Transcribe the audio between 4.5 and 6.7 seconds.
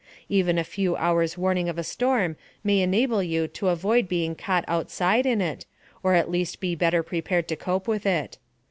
outside in it, or at least